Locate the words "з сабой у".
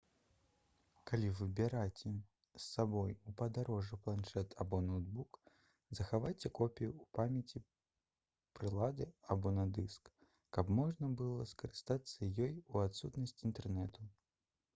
2.13-3.33